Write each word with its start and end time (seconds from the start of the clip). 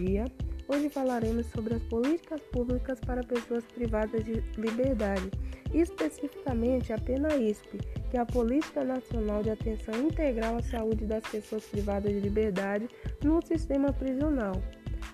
dia. 0.00 0.24
Hoje 0.66 0.88
falaremos 0.88 1.46
sobre 1.46 1.74
as 1.74 1.82
políticas 1.84 2.40
públicas 2.52 2.98
para 3.00 3.24
pessoas 3.24 3.64
privadas 3.74 4.24
de 4.24 4.40
liberdade, 4.56 5.30
especificamente 5.74 6.92
a 6.92 6.98
PENAISP, 6.98 7.78
que 8.10 8.16
é 8.16 8.20
a 8.20 8.26
Política 8.26 8.84
Nacional 8.84 9.42
de 9.42 9.50
Atenção 9.50 9.94
Integral 10.00 10.56
à 10.56 10.62
Saúde 10.62 11.04
das 11.06 11.24
Pessoas 11.24 11.64
Privadas 11.66 12.12
de 12.12 12.20
Liberdade 12.20 12.88
no 13.22 13.44
sistema 13.44 13.92
prisional. 13.92 14.54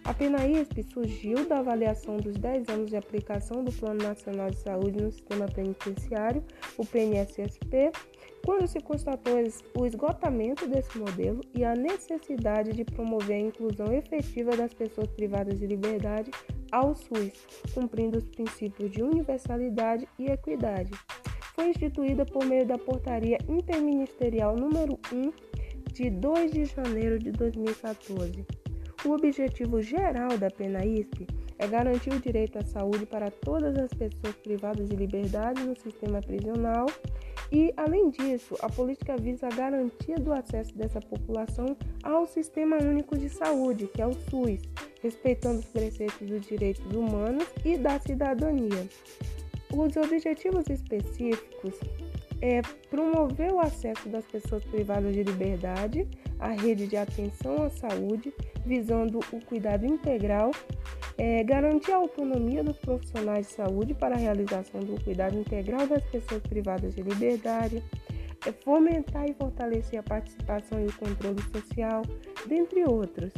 A 0.07 0.15
PENAISP 0.15 0.85
surgiu 0.85 1.49
da 1.49 1.59
avaliação 1.59 2.17
dos 2.17 2.37
10 2.37 2.69
anos 2.69 2.91
de 2.91 2.97
aplicação 2.97 3.65
do 3.65 3.73
Plano 3.73 4.05
Nacional 4.05 4.49
de 4.51 4.59
Saúde 4.59 5.03
no 5.03 5.11
Sistema 5.11 5.47
Penitenciário, 5.47 6.45
o 6.79 6.87
PNSSP, 6.87 7.91
quando 8.45 8.69
se 8.69 8.79
constatou 8.79 9.35
o 9.77 9.85
esgotamento 9.85 10.69
desse 10.69 10.97
modelo 10.97 11.41
e 11.53 11.65
a 11.65 11.75
necessidade 11.75 12.73
de 12.73 12.85
promover 12.85 13.35
a 13.35 13.49
inclusão 13.49 13.93
efetiva 13.93 14.57
das 14.57 14.73
pessoas 14.73 15.11
privadas 15.11 15.59
de 15.59 15.67
liberdade 15.67 16.31
ao 16.71 16.95
SUS, 16.95 17.33
cumprindo 17.75 18.19
os 18.19 18.29
princípios 18.29 18.93
de 18.93 19.03
universalidade 19.03 20.07
e 20.21 20.27
equidade. 20.27 20.93
Foi 21.57 21.71
instituída 21.71 22.25
por 22.25 22.45
meio 22.45 22.65
da 22.65 22.79
Portaria 22.79 23.39
Interministerial 23.49 24.55
número 24.55 24.97
1 25.13 25.33
de 25.93 26.11
2 26.11 26.53
de 26.53 26.65
janeiro 26.67 27.19
de 27.19 27.33
2014. 27.33 28.66
O 29.05 29.11
objetivo 29.11 29.81
geral 29.83 30.37
da 30.39 30.51
PENAISP 30.51 31.27
é 31.59 31.67
garantir 31.67 32.13
o 32.13 32.21
direito 32.21 32.59
à 32.59 32.65
saúde 32.65 33.07
para 33.07 33.31
todas 33.31 33.77
as 33.77 33.93
pessoas 33.93 34.35
privadas 34.37 34.89
de 34.89 34.97
liberdade 34.97 35.63
no 35.63 35.77
sistema 35.77 36.21
prisional 36.21 36.87
e, 37.53 37.73
além 37.77 38.11
disso, 38.11 38.57
a 38.61 38.69
política 38.69 39.17
visa 39.17 39.47
a 39.47 39.55
garantia 39.55 40.17
do 40.17 40.33
acesso 40.33 40.77
dessa 40.77 41.01
população 41.01 41.77
ao 42.03 42.27
Sistema 42.27 42.77
Único 42.79 43.17
de 43.17 43.29
Saúde, 43.29 43.87
que 43.87 44.03
é 44.03 44.07
o 44.07 44.13
SUS, 44.13 44.63
respeitando 45.03 45.61
os 45.61 45.67
preceitos 45.67 46.27
dos 46.27 46.47
direitos 46.47 46.85
humanos 46.93 47.47
e 47.65 47.77
da 47.77 47.99
cidadania. 48.01 48.89
Os 49.73 49.97
objetivos 49.97 50.69
específicos 50.69 51.79
é 52.41 52.61
promover 52.91 53.53
o 53.53 53.61
acesso 53.61 54.09
das 54.09 54.25
pessoas 54.27 54.65
privadas 54.65 55.15
de 55.15 55.23
liberdade 55.23 56.07
à 56.39 56.51
rede 56.51 56.87
de 56.87 56.97
atenção 56.97 57.65
à 57.65 57.71
saúde, 57.71 58.33
visando 58.65 59.21
o 59.33 59.45
cuidado 59.45 59.87
integral 59.87 60.51
é, 61.19 61.43
garantir 61.43 61.93
a 61.93 61.97
autonomia 61.97 62.63
dos 62.63 62.77
profissionais 62.79 63.47
de 63.47 63.53
saúde 63.55 63.95
para 63.95 64.15
a 64.15 64.19
realização 64.19 64.81
do 64.81 65.03
cuidado 65.03 65.39
integral 65.39 65.87
das 65.87 66.05
pessoas 66.05 66.43
privadas 66.43 66.95
de 66.95 67.03
liberdade, 67.03 67.83
é, 68.47 68.53
fomentar 68.53 69.29
e 69.29 69.35
fortalecer 69.35 69.99
a 69.99 70.03
participação 70.03 70.81
e 70.81 70.87
o 70.87 70.93
controle 70.93 71.41
social, 71.53 72.03
dentre 72.47 72.85
outros. 72.85 73.33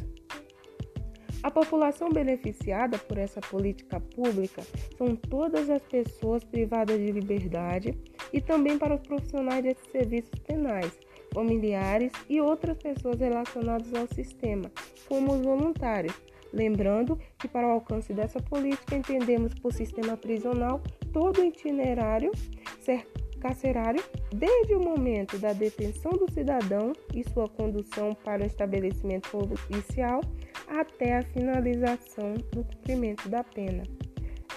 A 1.43 1.51
população 1.51 2.11
beneficiada 2.11 2.99
por 2.99 3.17
essa 3.17 3.41
política 3.41 4.01
pública 4.01 4.63
são 4.97 5.15
todas 5.15 5.71
as 5.71 5.83
pessoas 5.83 6.43
privadas 6.43 6.99
de 6.99 7.13
liberdade 7.13 7.97
e 8.33 8.41
também 8.41 8.77
para 8.77 8.97
os 8.97 9.01
profissionais 9.01 9.63
de 9.63 9.77
serviços 9.93 10.39
penais, 10.41 10.99
familiares 11.33 12.13
e 12.29 12.41
outras 12.41 12.77
pessoas 12.79 13.21
relacionadas 13.21 13.95
ao 13.95 14.07
sistema, 14.09 14.71
como 15.07 15.35
os 15.35 15.41
voluntários. 15.41 16.15
Lembrando 16.53 17.19
que, 17.39 17.47
para 17.47 17.69
o 17.69 17.73
alcance 17.73 18.13
dessa 18.13 18.41
política, 18.41 18.97
entendemos 18.97 19.55
por 19.55 19.73
sistema 19.73 20.17
prisional 20.17 20.83
todo 21.13 21.41
o 21.41 21.45
itinerário 21.45 22.33
carcerário, 23.39 24.03
desde 24.35 24.75
o 24.75 24.81
momento 24.81 25.39
da 25.39 25.53
detenção 25.53 26.13
do 26.13 26.31
cidadão 26.33 26.93
e 27.15 27.23
sua 27.31 27.49
condução 27.49 28.15
para 28.25 28.43
o 28.43 28.47
estabelecimento 28.47 29.31
policial 29.31 30.21
até 30.69 31.17
a 31.17 31.23
finalização 31.23 32.35
do 32.53 32.65
cumprimento 32.65 33.29
da 33.29 33.43
pena. 33.43 33.83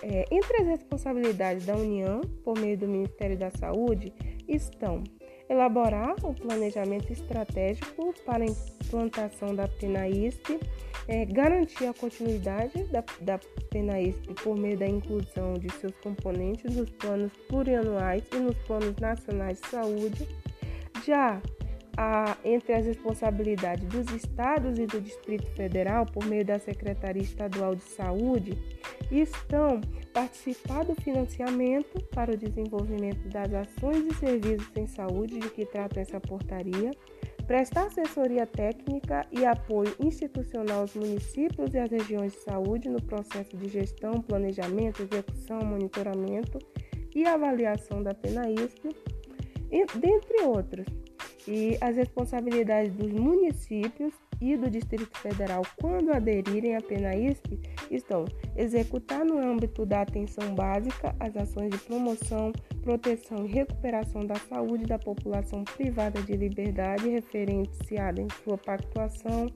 É, 0.04 0.26
entre 0.32 0.62
as 0.62 0.68
responsabilidades 0.68 1.66
da 1.66 1.76
União, 1.76 2.22
por 2.44 2.58
meio 2.58 2.78
do 2.78 2.88
Ministério 2.88 3.38
da 3.38 3.52
Saúde, 3.52 4.12
estão 4.48 5.04
elaborar 5.52 6.16
o 6.24 6.34
planejamento 6.34 7.12
estratégico 7.12 8.14
para 8.26 8.44
a 8.44 8.48
implantação 8.48 9.54
da 9.54 9.68
PENAISP, 9.68 10.60
é, 11.08 11.26
garantir 11.26 11.88
a 11.88 11.94
continuidade 11.94 12.84
da, 12.86 13.04
da 13.20 13.40
PENAISP 13.70 14.34
por 14.42 14.58
meio 14.58 14.78
da 14.78 14.88
inclusão 14.88 15.54
de 15.54 15.70
seus 15.74 15.94
componentes 15.98 16.74
nos 16.74 16.90
planos 16.92 17.34
plurianuais 17.50 18.24
e 18.32 18.38
nos 18.38 18.56
planos 18.60 18.96
nacionais 18.96 19.60
de 19.60 19.68
saúde. 19.68 20.28
Já 21.06 21.42
a, 21.97 22.38
entre 22.44 22.74
as 22.74 22.85
responsabilidades 22.85 23.88
dos 23.88 24.09
estados 24.13 24.78
e 24.79 24.85
do 24.85 25.02
Distrito 25.02 25.47
Federal, 25.52 26.06
por 26.06 26.25
meio 26.25 26.46
da 26.46 26.59
Secretaria 26.59 27.22
Estadual 27.22 27.75
de 27.75 27.84
Saúde, 27.84 28.57
estão 29.12 29.81
participar 30.13 30.85
do 30.85 30.96
financiamento 30.96 32.02
para 32.13 32.34
o 32.34 32.38
desenvolvimento 32.38 33.28
das 33.29 33.53
ações 33.53 34.06
e 34.06 34.13
serviços 34.16 34.72
em 34.75 34.88
saúde 34.88 35.40
de 35.40 35.50
que 35.50 35.66
trata 35.66 36.00
essa 36.00 36.19
portaria, 36.19 36.91
prestar 37.46 37.88
assessoria 37.88 38.46
técnica 38.46 39.25
e 39.31 39.46
apoio 39.46 39.94
institucional 40.00 40.81
aos 40.81 40.96
municípios 40.96 41.73
e 41.73 41.79
às 41.79 41.91
regiões 41.91 42.34
de 42.34 42.40
saúde 42.40 42.90
no 42.90 43.02
processo 43.02 43.58
de 43.58 43.68
gestão, 43.68 44.22
planejamento, 44.22 45.02
execução, 45.03 45.59
monitoramento 45.59 46.59
e 47.13 47.25
avaliação 47.25 48.02
da 48.02 48.13
PENAISP, 48.13 48.96
dentre 50.00 50.44
outros. 50.44 50.85
E 51.47 51.78
as 51.81 51.96
responsabilidades 51.96 52.94
dos 52.94 53.12
municípios 53.12 54.13
e 54.40 54.57
do 54.57 54.69
Distrito 54.69 55.18
Federal, 55.19 55.62
quando 55.79 56.12
aderirem 56.12 56.75
à 56.75 56.81
PENAISP, 56.81 57.59
estão 57.91 58.25
executar 58.56 59.24
no 59.24 59.38
âmbito 59.38 59.85
da 59.85 60.02
atenção 60.02 60.56
básica 60.56 61.16
as 61.19 61.35
ações 61.38 61.69
de 61.69 61.78
promoção, 61.78 62.52
proteção 62.81 63.46
e 63.46 63.50
recuperação 63.50 64.25
da 64.25 64.35
saúde 64.35 64.85
da 64.85 64.97
população 64.97 65.63
privada 65.63 66.22
de 66.22 66.34
liberdade 66.34 67.07
referenciada 67.07 68.19
em 68.19 68.28
sua 68.44 68.58
pactuação, 68.58 69.47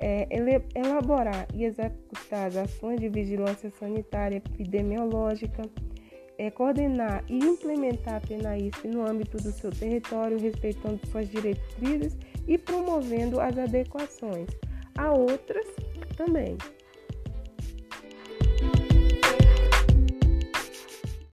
é, 0.00 0.26
elaborar 0.74 1.46
e 1.54 1.64
executar 1.64 2.48
as 2.48 2.56
ações 2.56 2.98
de 2.98 3.08
vigilância 3.08 3.70
sanitária 3.70 4.36
epidemiológica, 4.36 5.62
é, 6.38 6.50
coordenar 6.50 7.24
e 7.28 7.38
implementar 7.38 8.16
a 8.16 8.20
PENAISP 8.20 8.88
no 8.88 9.06
âmbito 9.06 9.36
do 9.36 9.52
seu 9.52 9.70
território, 9.70 10.38
respeitando 10.38 11.00
suas 11.08 11.28
diretrizes 11.28 12.16
e 12.46 12.58
promovendo 12.58 13.40
as 13.40 13.56
adequações 13.58 14.48
a 14.96 15.12
outras 15.12 15.66
também. 16.16 16.56